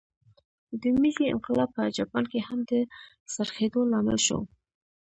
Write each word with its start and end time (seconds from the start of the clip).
د 0.81 0.83
میجي 1.01 1.25
انقلاب 1.33 1.69
په 1.75 1.83
جاپان 1.97 2.23
کې 2.31 2.39
هم 2.47 2.59
د 2.69 2.71
څرخېدو 3.33 3.81
لامل 3.91 4.17
شو. 4.25 4.39